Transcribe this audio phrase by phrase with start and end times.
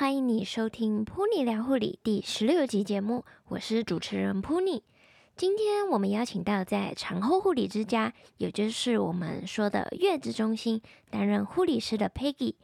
[0.00, 4.80] 欢迎你收听《Pony 聊护理》第十六集节目，我是主持人 Pony。
[5.36, 12.54] 今天我们邀请到在产后护理之家，也就是我们说的月子中心担任护理师的 Peggy，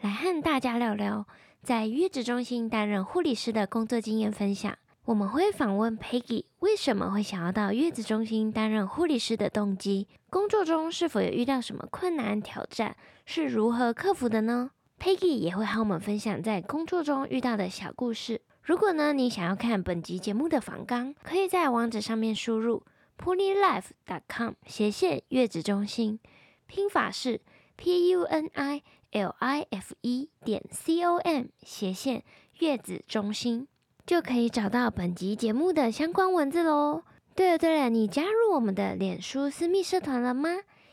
[0.00, 1.26] 来和大家聊聊
[1.62, 4.74] 在月子中心担任护理师的工作经验分享。
[5.04, 18.42] 我们会访问 Peggy 为什么会想要到月子中心担任护理师的动机，工作中是否有遇到什么困难挑战，是如何克服的呢？Peggy 也会和我们分享在工作中遇到的小故事。
[18.62, 22.82] 如果呢，你想要看本集节目的访纲，可以在网址上面输入
[23.16, 26.18] punilife.com 斜线月子中心，
[26.66, 27.40] 拼法是
[27.76, 28.82] p u n i
[29.12, 32.24] l i f e 点 c o m 斜线
[32.58, 33.68] 月子中心，
[34.04, 37.04] 就可以找到本集节目的相关文字喽。
[37.36, 40.50] 对了对了，你加入我们的脸书私密社团了吗？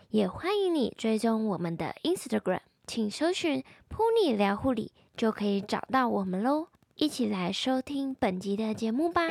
[0.10, 6.68] 也欢迎你追踪我们的 Instagram，请搜寻 “Puni 聊护理”就可以找到我们喽。
[6.96, 9.22] 一起来收听本集的节目吧。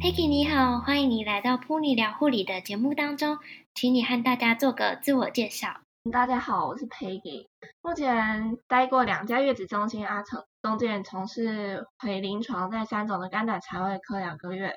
[0.00, 3.38] Peggy 你好，欢迎你来到 Pony 聊护理的节目当中，
[3.74, 5.87] 请你和大家做个自我介绍。
[6.10, 7.48] 大家好，我是 Peggy，
[7.82, 10.42] 目前待过两家月子中心阿成。
[10.62, 14.74] 中间从事回临床在三种的肝胆肠胃科两个月，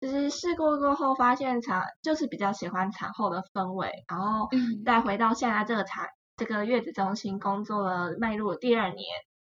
[0.00, 4.48] 就是试过过后发现产就是比较喜欢产后的氛围，然后
[4.84, 9.06] 再回到现在这个产这个月子中心工作了迈入了第二年，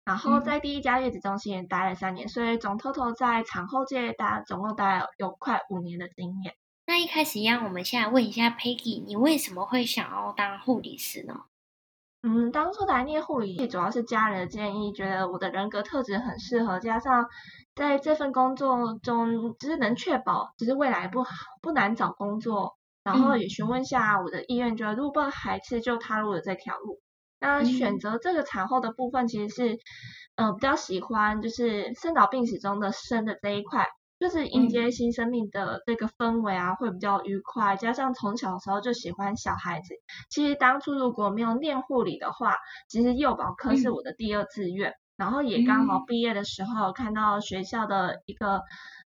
[0.04, 6.54] 然后在第一家月子中心也待了三年，所以总 total 在产后界待总共待了有快五年的经验。
[6.86, 11.40] 那一开始一样，我们现在问一下 Peggy，你为什么会想要当护理师呢？
[12.22, 17.28] 嗯，当初来念护理，主要是家人的建议，觉得我的人格特质很适合，加上
[17.74, 27.00] 在这份工作中，只是能确保，只是未来不好不难找工作，然后也询问下我的意愿，觉得如果不排斥，就踏入了这条路。
[27.40, 29.78] 那选择这个产后的部分，其实是，
[30.36, 33.86] 呃，比较喜欢就是生老病死中的生的这一块。
[34.24, 37.76] 就是迎接新生命的这个氛围啊，会比较愉快。
[37.76, 39.94] 加上从小的时候就喜欢小孩子，
[40.30, 42.56] 其实当初如果没有念护理的话，
[42.88, 44.92] 其实幼保科是我的第二志愿。
[44.92, 48.62] 嗯、然后也刚好毕业的时候看到学校的一个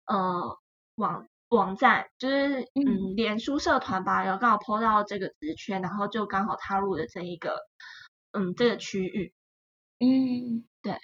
[0.05, 0.59] 呃
[0.97, 7.57] 网网站，就是嗯脸书社团吧，有刚好 po 到这个职缺，然后就刚好踏入了这一个
[8.33, 9.33] 嗯这个区域。
[9.97, 10.99] 嗯，对。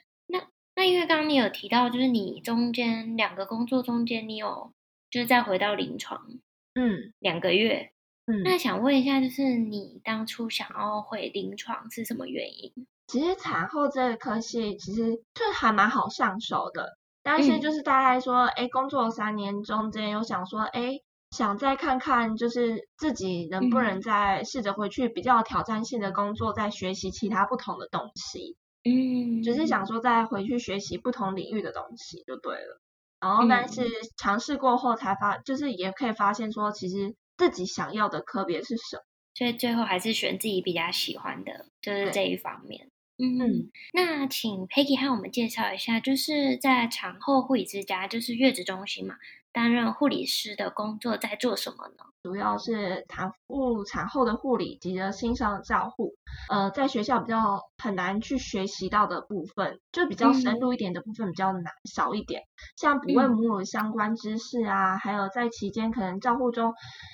[0.83, 4.73] 那因为刚刚你有提到，就是你中间两个工作中间，你有
[5.09, 6.27] 就是再回到临床，
[6.75, 7.93] 嗯，两个月，
[8.25, 12.85] 嗯，那想问一下，就是你当初想要回临床是什么原因？
[13.07, 20.99] 其实产后这个科系其实就还蛮好上手的，但是就是大概说，哎、嗯，工作三年中间有想说，哎，
[21.31, 28.57] 想再看看，就是自己能不能再试着回去比较挑战性的工作，再学习其他不同的东西。
[28.83, 32.81] 嗯，只是想说再回去学习不同领域的东西就对了。
[33.21, 33.81] 然后，但是
[34.17, 39.03] 尝试过后才发，就是也可以发现说，其实自己想要的科别是什么。
[39.35, 42.89] 所以最后还是选自己比较喜欢的，就是这一方面。
[43.17, 49.15] 嗯，嗯，那请 Peggy 和我们介绍一下，就是在产后护理之家，就是月子中心嘛。
[49.53, 52.03] 担任护理师的工作在做什么呢？
[52.23, 56.13] 主要是产妇产后的护理及着新生照护。
[56.49, 62.41] 呃，在学校比较很难去学习到的部分，就比较深入一点的部分比较难、嗯、少一点。
[62.75, 66.73] 像哺喂母乳相关知识啊，嗯、还有在期间可能照护中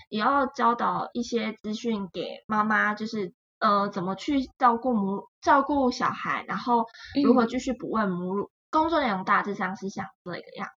[0.09, 6.85] 也要教导一些资讯给妈妈，就是呃怎么去照顾母照顾小孩，然后
[7.23, 8.45] 如何继续哺喂母乳。
[8.45, 10.67] 嗯、工作内容大致上是像这个样。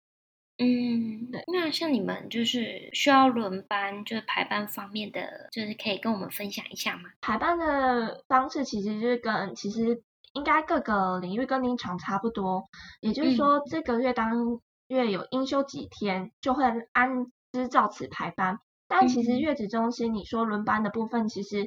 [0.62, 1.42] 嗯，对。
[1.52, 7.10] 那像你们就是需要轮班，就是排班方面的，就是可以跟我们分享一下吗？
[7.20, 10.02] 排班的方式其实就是跟其实
[10.32, 12.68] 应该各个领域跟临床差不多，
[13.00, 18.58] 也就是说、嗯、这个月当月有应休几天，就会按之照此排班。
[18.88, 21.64] 但其实月子中心你说轮班的部分，其实、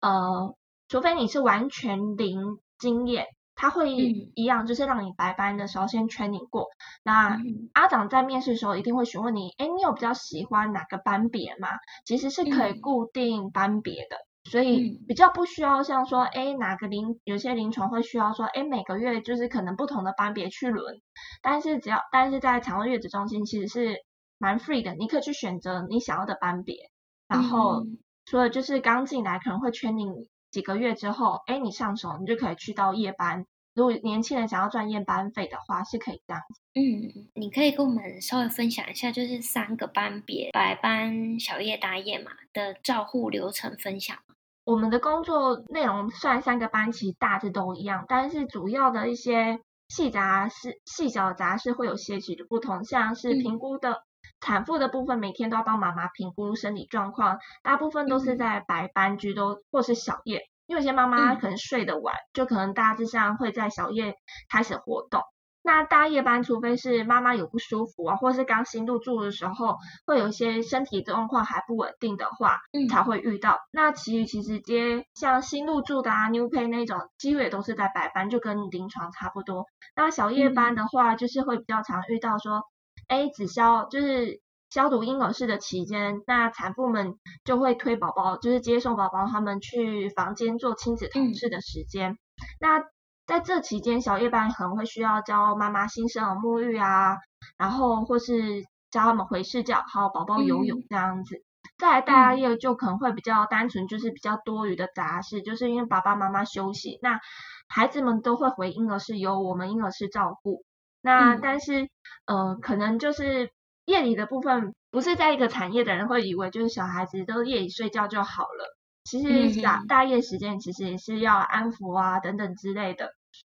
[0.00, 0.56] 嗯、呃，
[0.88, 3.26] 除非你是完全零经验。
[3.56, 6.62] 他会一样，就是让你白班的时候先 training 过。
[6.62, 6.68] 嗯、
[7.04, 7.40] 那
[7.72, 11.68] 阿长在面试的时候一定会询问你，哎，你有比较喜欢哪个班别吗？
[12.04, 21.00] 其实是可以固定班别的，嗯、所以比较不需要像说，哎，哪个临有些临床会需要说，哎，每个月就是可能不同的班别去轮。
[21.42, 24.04] 但是只要但是在产后月子中心其实是
[24.38, 26.90] 蛮 free 的，你可以去选择你想要的班别。
[27.28, 27.86] 然后
[28.26, 33.44] 除了就是刚进来可能会 training 几个月之后，哎，你上手你就可以去到夜班。
[33.74, 36.60] 如果年轻人想要赚夜班费的话，是可以这样子。
[36.74, 44.16] 嗯，你可以跟我们稍微分享一下，就是三个班别白班、小夜、大夜嘛的照护流程分享。
[44.64, 49.58] 我们的工作内容虽然三个班，其实大致都一样，但是主要的一些
[49.88, 53.90] 细杂事、细小的杂事会有些许的不同，像是评估的。
[53.90, 54.02] 嗯
[54.44, 64.14] 产妇的部分每天都要帮妈妈评估身体状况，大部分都是在白班居多，或是小夜，因为有些妈妈可能睡得晚，嗯、就可能大致上会在小夜
[64.50, 65.22] 开始活动。
[65.62, 73.56] 那大夜班，除非是妈妈有不舒服啊，或是刚新入住的时候，会有一些身体状况还不稳定的话，嗯、才会遇到。
[73.72, 79.64] 那其余其实接像新入住的啊，new pay 那种，几乎也都是在白班，就跟临床差不多。
[79.96, 82.62] 那小夜班的话，就是会比较常遇到说。
[83.08, 84.40] A 只消就是
[84.70, 87.14] 消毒婴儿室的期间，那产妇们
[87.44, 92.12] 就会推宝宝，就是接送宝宝他们去房间做亲子同事的时间。
[92.12, 92.18] 嗯、
[92.60, 92.84] 那
[93.26, 97.16] 在这期间，小夜班可能会需要教妈妈新生儿沐浴啊，
[97.56, 101.36] 然后或是教他们回视角，还有宝宝游泳这样子。
[101.36, 101.44] 嗯、
[101.78, 107.20] 再来大夜就可能会比较单纯，就是比较多余的杂事，就是因为爸爸妈妈休息，那
[107.68, 110.64] 孩子们都会回婴儿室，由我们婴儿室照顾。
[111.04, 111.82] 那但是，
[112.24, 113.50] 嗯、呃，可能就是
[113.84, 118.76] 夜里的部分，不是在一个产业的人会以为就是小孩子都夜里睡觉就好了。
[119.04, 123.12] 其实大大夜时间其实也是要安抚啊等等之类的，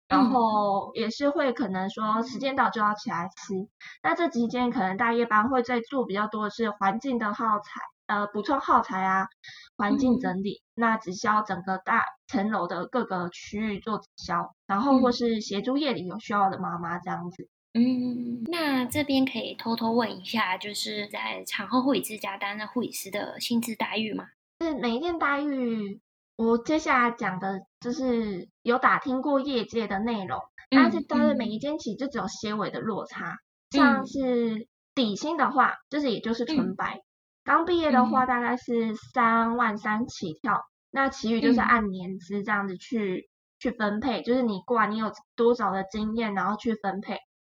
[0.09, 3.55] 然后也是会可能说时间到就要起来吃。
[4.03, 9.29] 那这期间可能大夜班会在做比较多的是环境的耗材，呃，补充耗材啊，
[9.77, 17.49] 环境整理，嗯、那直销整个大层楼的各个区域做直销，然后或是协助夜里有需要的妈妈这样子。
[17.75, 24.25] 嗯，那这边可以偷偷问一下，就是在产后护理之家担任护理师的薪资待遇吗？
[24.61, 26.01] 是每一件待遇，
[26.37, 30.39] 我接下来讲的就是有打听过业界的内容，
[30.71, 33.37] 嗯、但是但是每一间其实就只有些微的落差，
[33.73, 36.97] 嗯、像是底薪的话，就是也就是纯白。
[36.97, 37.03] 嗯
[37.49, 43.25] 刚毕业的话，大概是三万三起跳，嗯、那其余就是按年资这样子去、嗯、
[43.59, 47.17] 去分配，就是你过来你有多少的经验，然后去分配。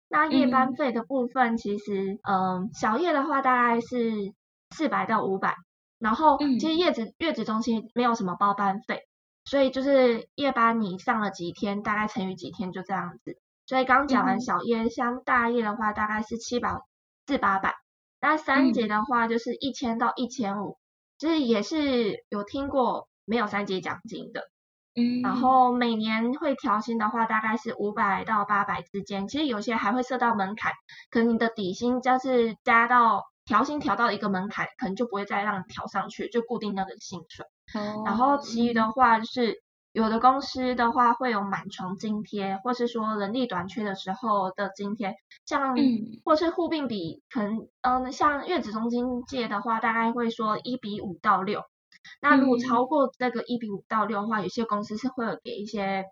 [0.07, 4.31] 那夜班费的部分，其实，嗯、呃，小夜的话大概是
[4.69, 5.56] 四百到五百，
[5.97, 9.01] 然后其实月子月子中心没有什么包班费，
[9.44, 13.39] 所以就是夜班你上了几天，大概乘以几天就这样子。
[13.65, 16.80] 所以刚讲完小夜，嗯、像大夜的话大概是七百
[17.25, 17.74] 至八百。
[18.21, 20.77] 那三节的话就是一千到一千五，
[21.18, 24.42] 就是也是有听过没有三节奖金的，
[24.95, 30.74] 嗯，然后每年会调薪的话大概是五百到八百之间，其实有些还会设到门槛，
[31.10, 39.62] 可能你的底薪就是加到调薪调到一个门槛，可能就不会再让你调上去，就固定那个薪水，哦，然后其余的话就是。
[39.91, 45.15] 有的公司的话会有满床津贴，或是说人力短缺的时候的津贴，
[45.45, 51.63] 像、嗯、或是护病比，可能嗯像月子中心界的话，大概会说一比五到六。
[52.21, 56.06] 那如果超过这个一比五到六的话，有些公司是会有给一些，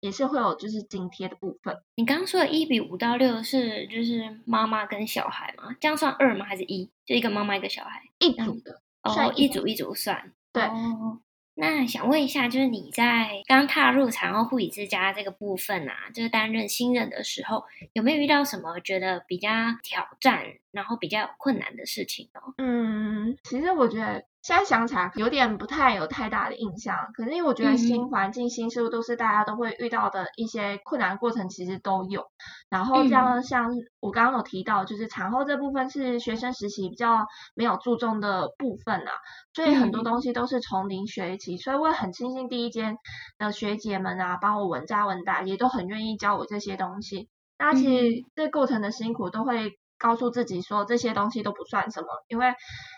[0.00, 1.78] 也是会有就是津贴的部分。
[1.94, 5.76] 你刚刚说的一比五到六是就是妈妈跟小孩吗？
[5.80, 6.44] 这样算二吗？
[6.44, 6.90] 还是一？
[7.06, 10.64] 就一个妈妈一个小孩一组的哦，算一组一组算对。
[10.64, 11.20] 哦
[11.60, 19.48] 那想问一下，就是你在刚踏入产后护理之家这个部分啊，就是担任新人的时候，有没有遇到什么觉得比较
[19.82, 22.40] 挑战，然后比较困难的事情呢？
[22.58, 24.24] 嗯，其实我觉得。
[24.42, 32.24] 现在想起来有点不太有太大的印象，可是因为我觉得新环境、新事物都是大家都会遇到的一些困难过程，其实都有。
[32.70, 33.68] 然后这样像
[34.00, 39.12] 我刚刚有提到，就是产后这部分是学生时期比较没有注重的部分啊，
[39.52, 41.58] 所以很多东西都是从零学起。
[41.58, 42.96] 所以我也很庆幸第一间
[43.36, 47.28] 的学姐们啊，帮我稳扎稳打，也都很愿意教我这些东西。
[47.58, 52.54] 那其实这过程的辛苦都会告诉自己说，这些东西都不算什么，因为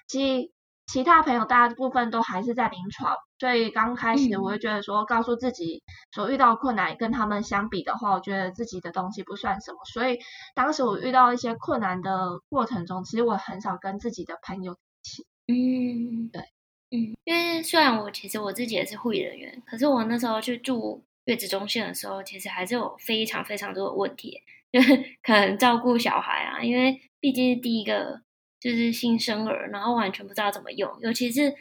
[0.06, 0.52] 其实。
[0.92, 9.78] 其他朋友大部分都还是在临床，所以刚开始我会觉得说，告诉自己所遇到困难跟他们相比的话，我觉得自己的东西不算什么。
[9.90, 10.18] 所以
[10.54, 15.24] 当时我遇到一些困难的过程中，其实我很少跟自己的朋友一起。
[15.48, 16.42] 嗯，对，
[16.90, 28.20] 嗯，因为虽然我其实我自己也是护理人员，可是我那时候去住月子中心的时候，其实还是有非常非常多的问题，就是可能照顾小孩啊，因为毕竟是第一个。
[28.62, 31.52] 就是新生儿，然后完全不知道怎么用，尤其是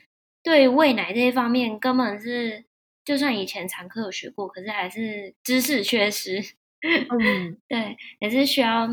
[0.44, 2.64] 对喂奶这一方面，根本是
[3.04, 6.40] 就算以前产科有学过，可是还是知识缺失。
[6.84, 8.88] 嗯， 对，也是需要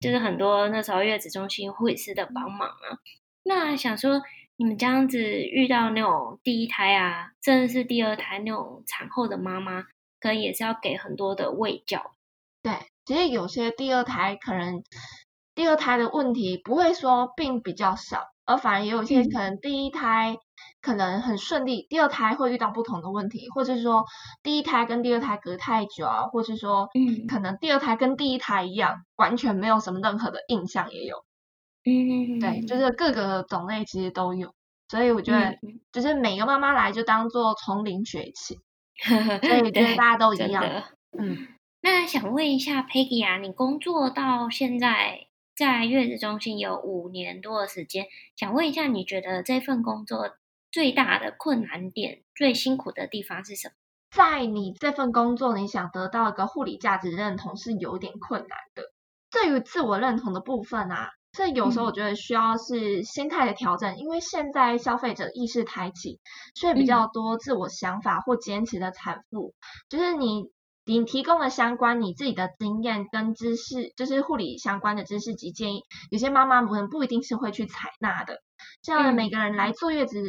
[0.00, 2.98] 就是很多那时候月子中心护理师的帮忙啊。
[3.44, 4.20] 那想说，
[4.56, 9.82] 你们这样子遇到那种第一胎啊，甚至是第二胎那种产后的妈妈，
[10.20, 12.14] 可能也是要给很多的喂教。
[12.62, 12.72] 对，
[13.04, 14.84] 其实有些第二胎可能
[15.54, 20.38] 第二胎的问题不会说病比较少，而反而也有一些可能第一胎
[20.80, 24.04] 可能很顺利，嗯、第二胎会遇到不同的问题，或者是说
[24.42, 31.24] 第一胎跟第二胎隔太久啊，或者是说嗯，可能第二胎跟第一胎一样，完全没有什么任何的印象也有。
[31.84, 34.54] 嗯，对，就是各个种类其实都有，
[34.88, 35.58] 所以我觉得
[35.92, 38.58] 就是每个妈妈来就当做从零学起，
[39.42, 40.64] 所以觉得大家都一样。
[41.18, 41.48] 嗯。
[41.84, 45.26] 那想问一下 Peggy 啊，你工作到现在
[45.62, 50.36] 在月子中心有五年多的时间，想问一下，你觉得这份工作
[50.72, 53.74] 最大的困难点、最辛苦的地方是什么？
[54.10, 58.82] 在你这份工作，你想得到一个护理价值认同是有点困难的。
[59.30, 66.18] 对于自我认同的部分啊，这有时候我觉得需要是心态的调整，嗯、因为现在消费者意识抬起，
[66.56, 70.50] 所以比较多自我想法或坚持的产妇，嗯、就是你。
[70.84, 78.42] 你提供了相关你自己的经验跟知识，就是护理相关的知识及建议，有些妈妈可能不一定是会去采纳的。
[78.82, 80.22] 像每个人来坐月子，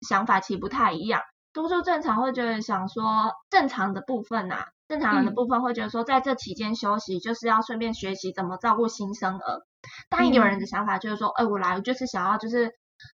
[0.00, 1.20] 想法其实不太一样。
[1.52, 9.60] 多数正常会觉得想说，正常的部分呐、啊，正常人的部分会觉得说，在这期间休息就是要顺便学习怎么照顾新生儿。
[10.08, 12.72] 但有人的想法就是说，哎，我来我就是想要就是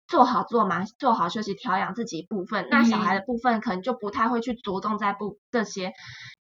[0.07, 2.67] 做好做满，做好休息调养自己部分。
[2.69, 5.93] 那小孩的部分可能就不太会去着重在不这些。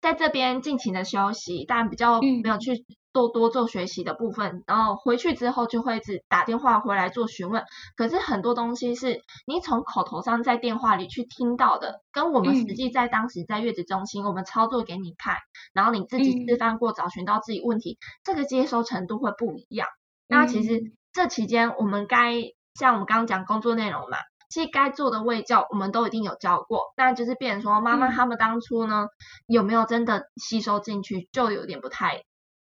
[0.00, 7.64] 在这边尽情的休息，但比较没有去多多做学习的部分，嗯、然后回去之后就会只打电话回来做询问。
[7.96, 15.40] 可是很多东西是你从口头上在电话里去听到的，跟我们实际在当时在月子中心我们操作给你看，嗯、
[15.72, 19.88] 然后你自己示范过找寻到自己问题，嗯、这个接收程度会不一样。
[20.28, 22.34] 那其实这期间我们该
[22.78, 24.18] 像我们刚刚讲工作内容嘛。
[24.50, 29.08] 其实该做的卫教我们都一定有教过，但就是变成说妈妈他们当初呢、嗯、
[29.46, 32.22] 有没有真的吸收进去，就有点不太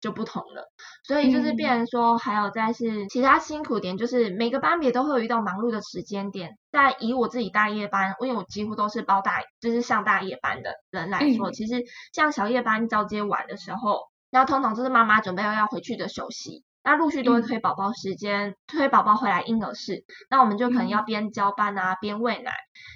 [0.02, 0.72] 就不同了。
[1.04, 6.58] 所以就是变成说还有再是其他辛苦点，就是每个班别都会有遇到忙碌的时间点。
[6.72, 16.64] 但以我自己大夜班，因为我几乎都是包大，就是上大夜班的人来说，嗯、其实像小夜班交接完的时候，那通常就是妈妈准备要要回去的休息。
[16.84, 22.52] 那陆续都会推宝宝时间，嗯、推宝宝回来婴儿室，那我们就可能要边交班啊，边喂奶，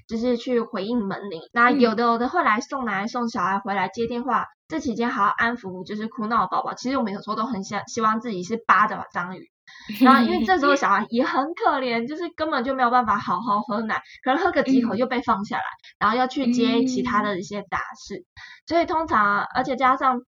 [0.08, 1.42] 就是去回应门铃。
[1.52, 6.74] 那有的有的会来送奶送小孩回来接电话，这期间还要安抚就是哭闹的宝宝。
[6.74, 9.52] 其实我们有时候都很想希望自己是八的章鱼，
[10.02, 15.64] 然后因为这时候小孩也很可怜，就是根本就没有办法好好喝奶，可能喝个几口就被放下来，
[16.00, 18.26] 然后要去接其他的一些杂事，
[18.66, 20.22] 所以通常而且加上。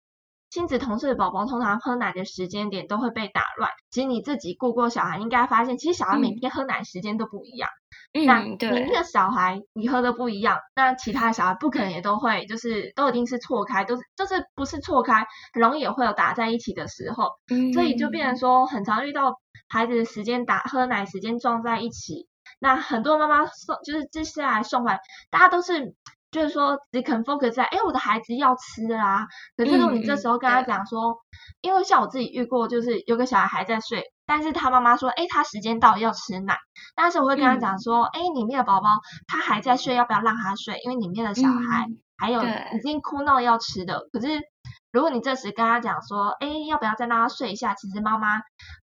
[0.55, 3.69] 亲子同事的宝宝通常喝奶的时间点都会被打乱。
[3.91, 7.69] 其实你自己顾过小孩，应该发现，其实小孩每天喝奶时间都不一样。
[8.13, 17.31] 嗯，那你那个小孩你喝的不一样，那其他的小孩不可能也都会，就是都一定是错开，都是就是不是错开，很容易也会有打在一起的时候。
[17.51, 19.35] 嗯，所以就变成说，很常遇到
[19.67, 22.29] 孩子的时间打喝奶时间撞在一起。
[22.59, 25.93] 那很多妈妈送就是接下来送回来，大家都是。
[26.35, 29.25] 就是说，只肯 focus 在，哎，我的孩子要吃啦。
[29.55, 31.15] 可是如果你这时候跟他讲说，嗯、
[31.61, 36.57] 因为像我自己遇过，就是有个小孩还在睡，但是他妈妈说，哎，他时间到要吃奶。
[36.93, 38.89] 但是我会跟他讲说，哎、嗯，里面的宝宝
[39.27, 40.77] 他还在睡，要不要让他睡？
[40.83, 41.87] 因为里面的小孩
[42.17, 43.99] 还有已经哭闹要吃的。
[43.99, 44.41] 嗯、可是
[44.91, 47.73] 如果你这时跟他讲说，哎，要不要再让他睡一下？
[47.75, 48.41] 其实妈妈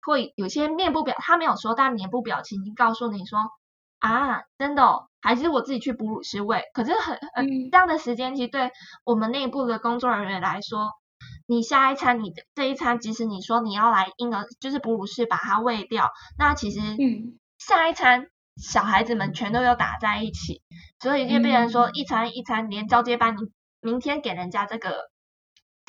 [0.06, 3.40] 会有些面部表，他没有说，但脸部表情已经告诉你说。
[4.00, 6.62] 啊，真的哦，还是我自己去哺乳室喂。
[6.72, 8.70] 可是很呃，这样的时间其实对
[9.04, 10.88] 我们内部的工作人员来说，
[11.46, 20.62] 你下一餐你的这一餐，即使你说你要来婴儿就是哺乳室把它喂掉，那其实嗯，下一餐小孩子们全都要打在一起，
[20.98, 23.50] 所以就变成说一餐一餐连交接班，你
[23.80, 25.10] 明天给人家这个。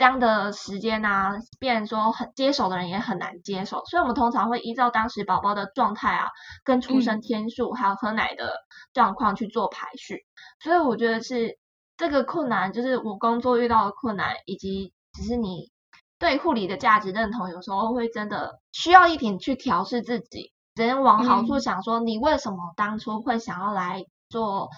[0.01, 6.27] 这样的时间啊，变成说很接手的人也很难接手，所以我们通常会依照当时宝宝的状态啊，
[6.63, 8.51] 跟出生天数，还有喝奶的
[8.93, 10.25] 状况去做排序。
[10.63, 11.59] 所以我觉得是
[11.97, 15.69] 这个困难，就是我工作遇到的困难，以及只是你
[16.17, 24.71] 对护理的价值认同，有时候会真的需要一点去调试自己，只能往好处想，说你为什么当初会想要来做。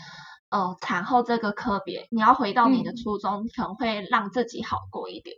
[0.53, 5.35] 呃，产后这个科别，你要回到你的初衷，嗯、可能会让自己好过一点。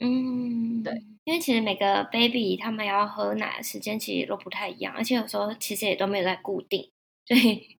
[0.00, 0.94] 嗯，对，
[1.24, 6.90] 因为其实每个 baby 他们要喝奶的时间其实都不太一样，而且有时候其实也都没有在固定，
[7.26, 7.78] 所以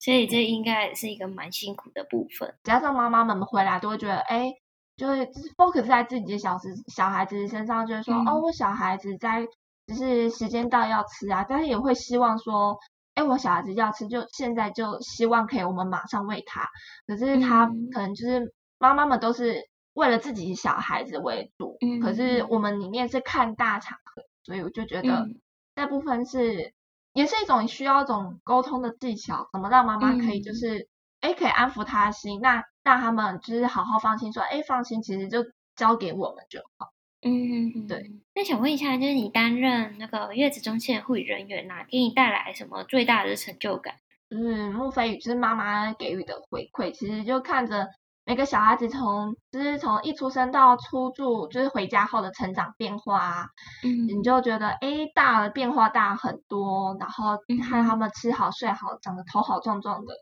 [0.00, 2.52] 所以这应该是一个蛮辛苦的部分。
[2.64, 4.52] 加上妈妈们回来都会觉得，哎，
[4.96, 5.24] 就会
[5.56, 9.46] focus 在自己的小时小孩子身上，就是说，嗯、哦，我小孩子在
[9.86, 12.76] 就是时间到要吃啊，但是也会希望说。
[13.16, 16.68] 哎，我小孩子要吃，就现在就希望可以我们马上喂他。
[17.06, 25.26] 可是他可能就是妈妈们都是为了自己小孩子为主，嗯，可是我们里面是看大场合，所以我就觉得
[25.74, 26.72] 那部分是、嗯、
[27.14, 30.86] 也是一种需要一种沟通的技巧，怎么让妈妈可以就是
[31.20, 35.42] 哎、嗯、可以安抚他的心，那让他们就是好好放心说，哎放心，其实就
[35.74, 36.92] 交给我们就好。
[37.22, 38.10] 嗯，对。
[38.34, 43.94] 那想问一下，就是你担任那个月子中心的护理人员啊，给你带来什么最大的成就感？
[44.30, 47.88] 就是莫非语，就是妈妈给予的回馈，其实就看着。
[48.28, 53.46] 每个小孩子从就是从一出生到出住，就是回家后的成长变化啊，
[53.84, 57.38] 嗯，你就觉得哎大了变化大很多，然后
[57.70, 60.12] 看他们吃好睡好，长得头好壮壮的。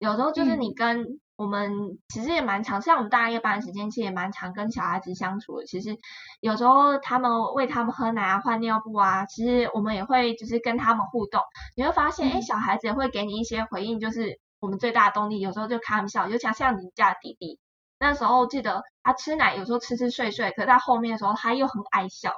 [0.00, 1.06] 有时候就是你跟
[1.36, 5.66] 我们其实也蛮常，像我们大夜班的时间，其实也蛮常跟小孩子相处的。
[5.66, 5.96] 其实
[6.40, 11.40] 有时候他们喂他们喝奶啊、换尿布啊，其实我们也会就是跟他们互动。
[11.76, 14.40] 你会发现，诶小孩子也会给你一些回应，就是。
[14.62, 17.58] 我们最大的动力，有时候就开玩笑，就像像你家弟弟，
[17.98, 22.32] 那时候记得他吃奶，有时候吃吃睡睡，可是在后面的时候他又很爱笑，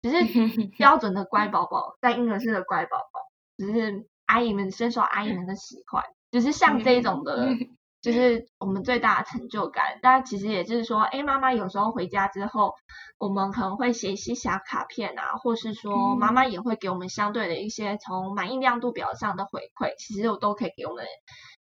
[0.00, 0.18] 只是
[0.78, 3.18] 标准的乖宝宝，在婴儿室的乖宝宝，
[3.56, 7.48] 只是阿姨们深受阿姨们的喜欢，只是像这种的，
[8.04, 9.98] 就是我们最大的成就感。
[10.02, 12.74] 但其实也就是说，哎，妈妈有时候回家之后，
[13.18, 21.04] 我们可能会写一些小卡片啊，或是说妈妈也会给我们相对的一些从满意亮度表上的回馈，其实我都可以给我们。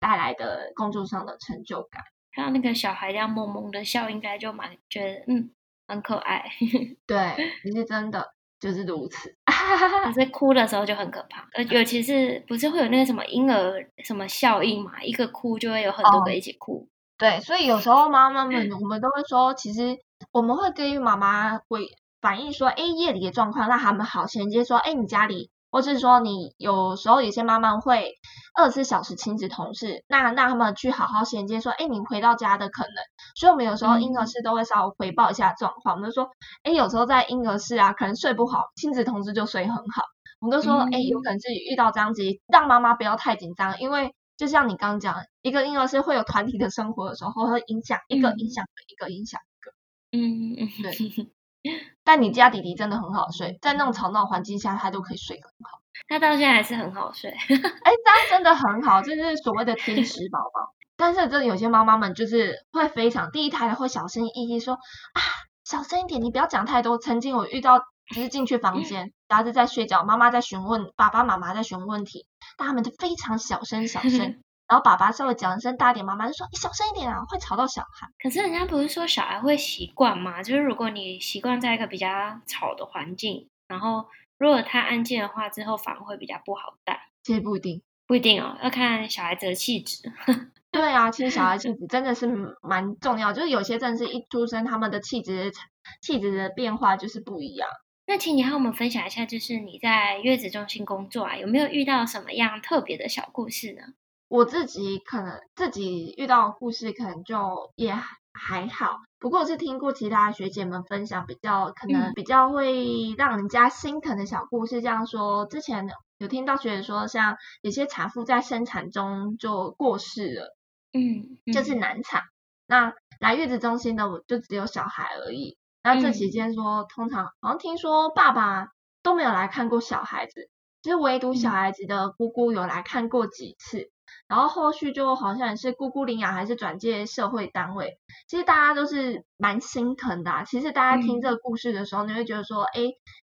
[0.01, 5.51] 带来的工作上的成就感，还有那个小孩这样萌萌的笑，应该就蛮觉得嗯
[5.89, 6.46] 很可爱。
[7.05, 9.33] 对，你是真的就是如此。
[9.45, 13.73] 可是哭的时候就很可怕，呃，尤其是不是会有那个什么婴儿
[14.03, 15.01] 什么效应嘛？
[15.03, 16.87] 一个哭就会有很多个一起哭。
[16.87, 16.87] 哦、
[17.17, 19.97] 对，所以有时候妈妈们我们都会说，其实
[20.31, 21.81] 我们会给予妈妈会
[22.21, 25.49] 反映说，哎，夜里的状况，让他们好衔接说，哎，你家里。
[25.71, 28.13] 或是说，你有时候有些妈妈会
[28.55, 32.93] 二十四小时亲子同事，那让他们去好好衔接，说，哎，你回到家的可能。
[33.35, 36.29] 所以我们有时候婴儿室都会稍微回报一下状况，我们就说，
[36.63, 40.03] 哎，有时候在婴儿室啊，可能睡不好，亲子同事就睡很好。
[40.41, 49.71] 我们就说，哎，有可能是遇到这样子，让妈妈不要太紧张，因为就像你刚刚讲，一个婴儿室会有团体的生活的时候，会影响一个影响一个影响一个。
[50.17, 51.29] 嗯嗯，对。
[52.04, 55.80] 但你家弟弟真的很好睡，在那种吵闹环境下，他都可以睡很好。
[56.08, 57.30] 他到现在还是很好睡。
[57.30, 60.74] 哎，这样真的很好，这是所谓的天使宝宝。
[60.95, 65.22] 但是，这有些妈妈们就是会非常第一胎的会小心翼翼说啊，
[65.63, 66.98] 小声一点，你不要讲太多。
[66.98, 67.80] 曾经我遇到，
[68.15, 72.26] 就是进去房间，孩子在睡觉，妈妈在询问，爸爸妈妈在询问问题，
[72.58, 74.41] 但他们就非常小声，小声。
[74.69, 80.43] 然后爸爸稍微讲声大点，妈妈就说：“你小声一点啊，会吵到小孩。”可是人家不是说小孩会习惯吗？
[80.43, 82.08] 就是如果你习惯在一个比较
[82.45, 84.05] 吵的环境，然后
[84.38, 87.10] 如果他安静的话，之后反而会比较不好带。
[87.23, 90.13] 其实不一定，不一定哦，要看小孩子的气质。
[90.71, 92.27] 对啊，其实小孩气质真的是
[92.62, 95.51] 蛮重要，就是有些真的是一出生他们的气质
[95.99, 97.67] 气质的变化就是不一样。
[98.05, 103.82] 那请你和我们分享一下，就是你在月子中心工作啊，有没有遇到什么样特别的小故事呢？
[104.29, 107.93] 我自己可能自己遇到的故事可能就也
[108.31, 115.87] 还好，不过我是听过其他学姐们分享比较可能比较会让人家心疼的小故事，这样说，之前
[116.19, 120.55] 有听到学姐说，像有些产妇在生产中就过世了，
[120.93, 122.21] 嗯，就是难产，
[122.67, 128.67] 那来月子中心的我就只有小孩而已，那这期间说通常好像听说爸爸
[129.01, 130.49] 都没有来看过小孩子，
[130.83, 133.89] 就是唯独小孩子的姑姑有来看过几次。
[134.28, 140.43] 然后后续就好像也是姑姑领养还是转介社会单位，其实大家都是蛮心疼的啊。
[140.43, 142.82] 其实大家听这个故事的时候，你会觉得说，哎，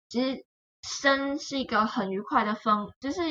[0.09, 0.44] 其实
[0.83, 3.22] 生是一个很愉快的氛，就是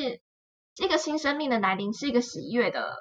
[0.78, 2.94] 一个新生命的来临是一个喜悦的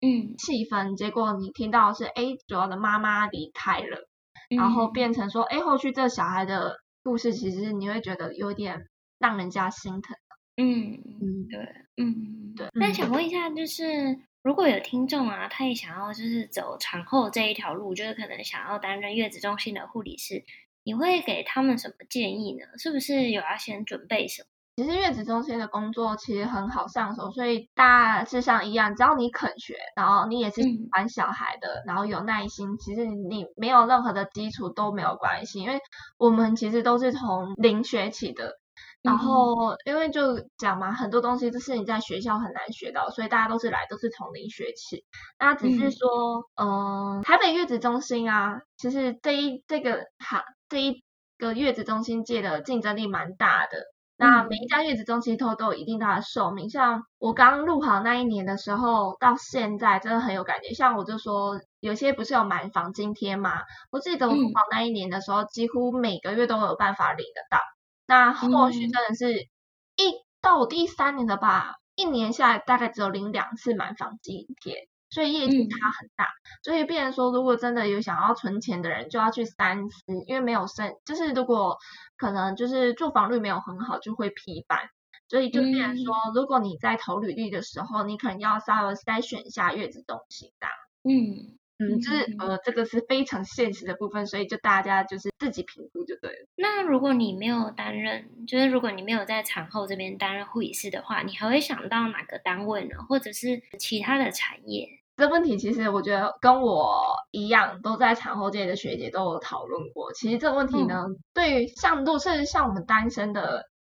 [0.00, 0.96] 嗯气氛。
[0.96, 4.08] 结果你听到是，哎，主要的妈妈离开了，
[4.56, 8.88] 然后变成说，哎，后续这小孩的故事，其实你会觉得有点
[9.18, 10.16] 让人家心疼。
[10.56, 12.68] 嗯嗯，对，嗯对。
[12.74, 20.44] 那想问一下，就是如果有听众啊，他也想要就是走产后这一条路，就是可能想要担任月子中心的护理师，
[20.84, 22.66] 你会给他们什么建议呢？
[22.78, 24.48] 是不是有要先准备什么？
[24.76, 35.80] 其实月子中心的工作其实很好上手，所以大致上一样，只要你肯学，然后你也是喜欢小孩的，嗯、然后有耐心，其实你没有任何的基础都没有关系，因为
[36.18, 38.60] 我们其实都是从零学起的。
[39.06, 45.04] 然后，因为就讲嘛，很多东西都是你在学校很难学到，所以大家都是来都是从零学起。
[45.38, 51.02] 那只是说，嗯、呃，台北月子中心啊，其实这一这个哈这一
[51.38, 53.78] 个月子中心界的竞争力蛮大的。
[54.18, 56.70] 那每一家月子中心都都有一定大的寿命。
[56.70, 60.74] 像我刚入行那一年的时候，到现在真的很有感觉。
[60.74, 61.60] 像我就说。
[61.80, 63.60] 有些不是有满房津贴吗？
[63.92, 67.60] 我记得我入行那一年的时候，嗯、几乎每个月都有办法领得到。
[68.06, 74.88] 那后续真的是一到我第三年的吧，一年下来大概只有领两次满房津贴。
[75.08, 81.78] 所以业绩差很大，嗯、所以变成说，如果真的有想要存钱的人，就要去三思，因为没有升，就是如果
[82.16, 84.90] 可能就是住房率没有很好，就会批半。
[85.28, 90.66] 所以就变成说，嗯、如果你在投履历的时候，你可能要稍微筛选一下月子中心的。
[91.08, 96.46] 嗯嗯，就是呃，这个是非常现实的部分，所以就大家就是自己评估就对了。
[96.56, 102.96] 那如果你没有担任，就是如果你没有在产后这边担任护理师的话，你还会想到哪个单位呢？
[103.08, 104.88] 或者是其他的产业？
[105.18, 110.12] 这问题其实我觉得跟我一样，都在产后界的学姐都有讨论过。
[110.12, 113.75] 其实这个问题呢，嗯、对于像都是像我们单身的，就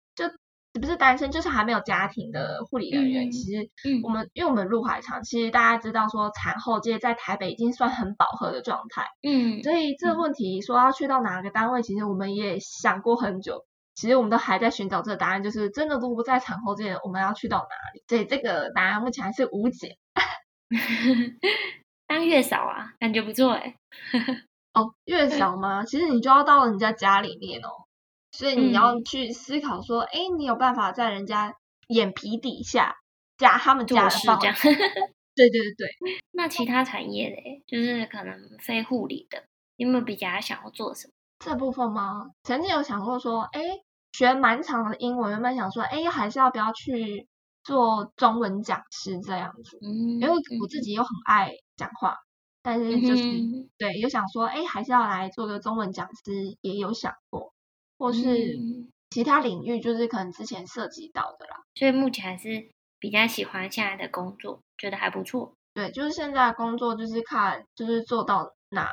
[0.80, 3.70] 不是单身，就是还没有家庭的护理人员，嗯、其实
[4.04, 9.06] 我们、嗯、因为我们入海长，其实大家知道说产后界在台北已经算很饱和的状态。
[9.22, 13.66] 嗯，所以这个问题说要去到哪个单位，其实我们也想过很久。
[13.94, 18.02] 其实我们都还在寻找这个答案，就是真的如果在产后界，我们要去到哪里？
[18.08, 19.98] 所以这个答案目前还是无解。
[22.08, 23.76] 当月嫂啊，感觉不错哎。
[24.74, 25.84] 哦，月嫂吗？
[25.84, 27.68] 其实你就要到人家家里面哦，
[28.32, 31.56] 所以你要去思考说，哎、嗯，你有办法在人家
[31.88, 32.96] 眼皮底下
[33.38, 34.70] 加他们家的房子？
[35.36, 35.89] 对对对对。
[36.32, 39.44] 那其他产业嘞，就是可能非护理的，
[39.78, 41.13] 你有没有比较想要做什么？
[41.39, 42.32] 这部分吗？
[42.44, 43.62] 曾经有想过说，哎，
[44.12, 47.28] 学蛮长的英文，原本想说，哎，还是要不要去？
[47.63, 52.26] 做中文讲师这样子，嗯，因为我自己又很爱讲话，嗯、
[52.63, 57.54] 但是就是、嗯、对，有想说，哎，还是要来做个中文讲师，也有想过，
[58.02, 58.58] 或是
[59.12, 61.58] 其他领域，就是可能之前涉及到的啦。
[61.76, 62.50] 所以目前还是
[63.00, 65.54] 比较喜欢现在的工作，觉得还不错。
[65.76, 68.90] 对，就是现在工作，就是看就是做到哪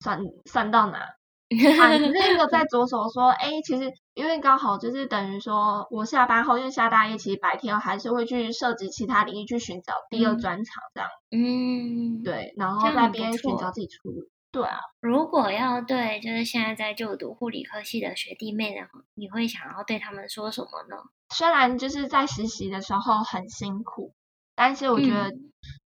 [0.00, 0.98] 算算到哪。
[0.98, 11.08] 啊，可是没有在着手说，哎、欸，其实因为刚好就是等于说，我下班后因为下大夜，其实白天还是会去涉及其他领域去寻找第二专长这样。
[11.30, 14.28] 嗯，对，然后那边寻找自己出路。
[14.58, 20.96] 对啊，如果要对就是现在在就读护理科系的学弟妹呢，你会想要对他们说什么呢？
[21.34, 24.14] 虽然就是在实习的时候很辛苦。
[24.60, 25.32] 但是我觉得，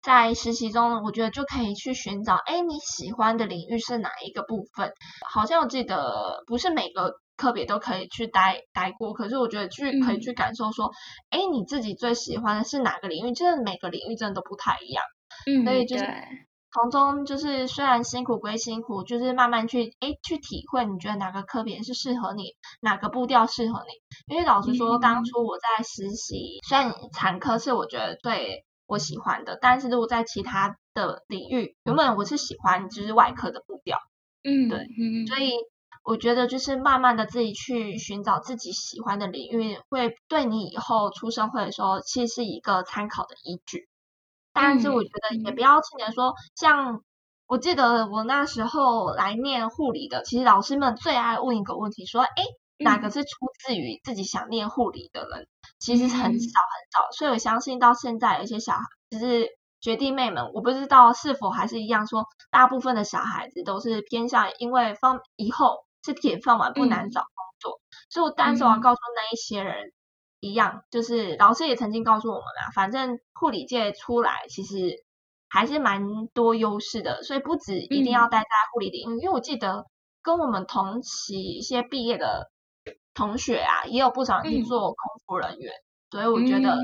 [0.03, 4.91] 在实习中，我觉得就可以去寻找，哎、嗯，你喜欢的领域是哪一个部分？
[5.31, 10.91] 好像我记得不是每个科别都可以去待待过，可是我觉得去可以去感受说，
[11.29, 13.35] 哎、嗯，你自己最喜欢的是哪个领域？
[13.35, 15.05] 真的每个领域真的都不太一样，
[15.47, 16.05] 嗯，所以就是
[16.73, 24.35] 从中就是虽然辛苦归辛苦，就是慢慢去哎去体会，你觉得哪个科别是适合你，哪个步调适合你？
[24.35, 33.99] 因为老实说，当初我在实习，嗯、虽然产科是我觉得对我喜欢的，但是如果在其他的领域，原本我是喜欢就是外科的步调，
[34.43, 35.53] 嗯，对，嗯，所以
[36.05, 43.89] 我觉得就是慢慢的自己去寻找自己喜欢的领域，会对你以后出社会的时候，其实是一个参考的依据。
[44.53, 45.62] 但是我觉得也不。
[45.62, 47.03] 要轻言说，像
[47.47, 52.43] 我记得我那时候来念护理的，其实老师们最爱问一个问题，说，哎，
[52.79, 53.31] 哪个是出
[53.65, 55.47] 自于自己想念护理的人？
[55.79, 59.47] 其实很少很少，所以我相信到现在有一些小孩，就是
[59.81, 67.29] 学弟妹们，我不知道是否还是一样说，大部分的小孩子都是偏向因为放以后是铁饭碗不难找工
[67.61, 69.93] 作，所以我当时我要告诉那一些人。
[70.43, 75.05] 一样，就是老师也曾经告诉我们啦，反正护理界出来其实
[75.49, 79.87] 还是蛮多优势的，所以不止一定要待在护理领域，嗯、因为我记得
[80.21, 82.51] 跟我们同期一些毕业的
[83.15, 86.77] 同学啊，也有不少人去做空服人员，嗯、所以我觉得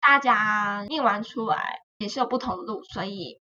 [0.00, 3.42] 大家念完出来也是有不同的路，所以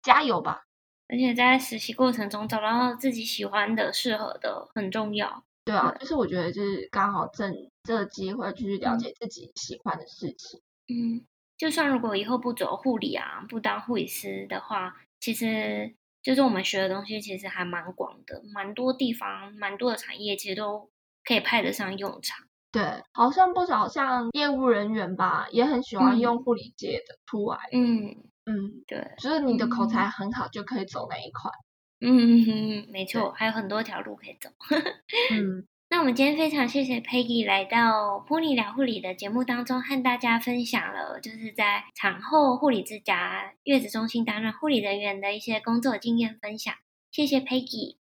[0.00, 0.62] 加油吧！
[1.08, 5.42] 而且在实习过程中找到自己喜欢的、适合的很重要。
[5.68, 10.62] 对啊，就是我觉得就是刚好趁这个机会去了解自己喜欢的事情。
[10.88, 11.26] 嗯，
[11.58, 20.88] 就算如果以后不走护理啊，不当护理师的话，其实就是我们学的东西其实还蛮广的，蛮多地方、蛮多的产业其实都
[21.22, 22.46] 可以派得上用场。
[22.72, 27.58] 对，好像不少像业务人员吧，也很喜欢用护理界的出来。
[27.72, 31.50] 嗯嗯，对，就是你的口才很好，就可以走那一块。
[32.04, 34.50] 嗯哼，没错，对还有很多条路可以走。
[35.32, 46.72] 嗯，那我们今天非常谢谢 Peggy 来到 Pony 聊护理的节目当中，和大家分享了就是在产后护理之家月子中心担任护理人员的一些工作经验分享。
[47.10, 47.96] 谢谢 Peggy，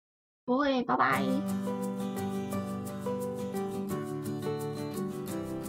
[0.45, 1.21] 不会，拜拜。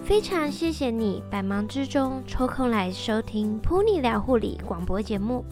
[0.04, 5.44] 非常谢谢你百忙之中抽空来收听噗妮聊护理广播节目。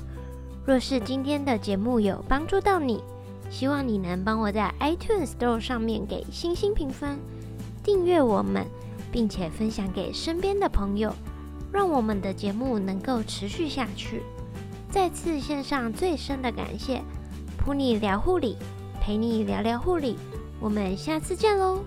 [0.65, 3.03] 若是今天的节目有帮助到你，
[3.51, 7.19] 希望你能帮我在 iTunes Store 上面给星星评分，
[7.83, 8.65] 订阅我们，
[9.11, 11.13] 并且分享给身边的朋友，
[11.73, 14.23] 让我们的节目能够持续下去。
[14.89, 17.03] 再次献上最深的感谢，
[17.59, 18.57] 噗妮聊护理，
[19.01, 20.17] 陪你聊聊护理，
[20.61, 21.81] 我们下次见喽。